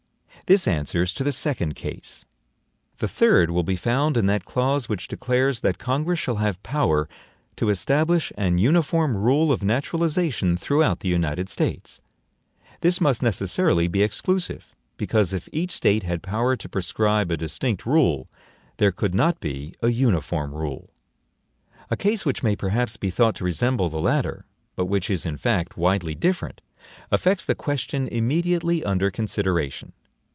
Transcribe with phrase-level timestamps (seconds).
[0.47, 2.25] This answers to the second case.
[2.97, 7.07] The third will be found in that clause which declares that Congress shall have power
[7.55, 12.01] "to establish an UNIFORM RULE of naturalization throughout the United States."
[12.81, 17.85] This must necessarily be exclusive; because if each State had power to prescribe a DISTINCT
[17.85, 18.27] RULE,
[18.75, 20.89] there could not be a UNIFORM RULE.
[21.89, 24.43] A case which may perhaps be thought to resemble the latter,
[24.75, 26.59] but which is in fact widely different,
[27.09, 29.93] affects the question immediately under consideration.